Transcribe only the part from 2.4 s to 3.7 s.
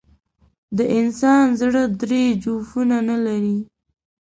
جوفونه نه لري.